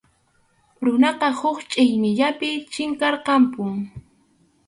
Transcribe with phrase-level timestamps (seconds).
[0.85, 3.73] Runaqa huk chʼillmiyllapi chinkarqapun.